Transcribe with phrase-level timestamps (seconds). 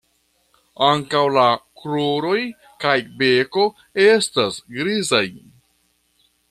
[0.85, 1.43] Ankaŭ la
[1.81, 2.39] kruroj
[2.85, 3.69] kaj beko
[4.09, 5.25] estas grizaj.